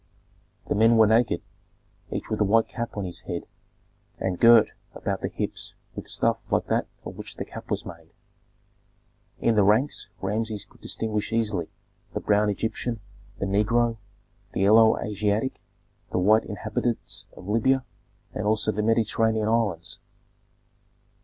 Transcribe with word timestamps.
The 0.67 0.73
men 0.73 0.97
were 0.97 1.05
naked, 1.05 1.43
each 2.11 2.31
with 2.31 2.41
a 2.41 2.43
white 2.43 2.67
cap 2.67 2.97
on 2.97 3.05
his 3.05 3.19
head, 3.19 3.43
and 4.17 4.39
girt 4.39 4.71
about 4.95 5.21
the 5.21 5.27
hips 5.27 5.75
with 5.95 6.07
stuff 6.07 6.37
like 6.49 6.65
that 6.69 6.87
of 7.05 7.17
which 7.19 7.35
the 7.35 7.45
cap 7.45 7.69
was 7.69 7.85
made. 7.85 8.09
In 9.41 9.53
the 9.53 9.61
ranks 9.63 10.09
Rameses 10.19 10.65
could 10.65 10.81
distinguish 10.81 11.31
easily 11.31 11.69
the 12.15 12.19
brown 12.19 12.49
Egyptian, 12.49 12.99
the 13.37 13.45
negro, 13.45 13.97
the 14.53 14.61
yellow 14.61 14.97
Asiatic, 14.97 15.61
the 16.11 16.17
white 16.17 16.45
inhabitants 16.45 17.27
of 17.37 17.47
Libya, 17.47 17.85
and 18.33 18.47
also 18.47 18.71
the 18.71 18.81
Mediterranean 18.81 19.47
islands. 19.47 19.99